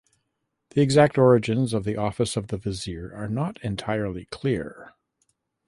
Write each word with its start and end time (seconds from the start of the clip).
The 0.71 0.81
exact 0.81 1.19
origins 1.19 1.73
of 1.75 1.83
the 1.83 1.95
office 1.95 2.35
of 2.35 2.49
vizier 2.49 3.13
are 3.13 3.27
not 3.27 3.63
entirely 3.63 4.25
clear. 4.31 4.93